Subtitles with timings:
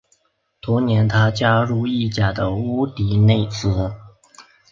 [0.61, 3.91] 同年他加入意甲的乌迪内斯。